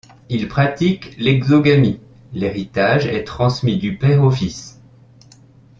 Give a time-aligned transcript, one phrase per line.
[0.29, 1.99] Ils pratiquent l’exogamie,
[2.33, 4.81] l’héritage est transmis du père au fils.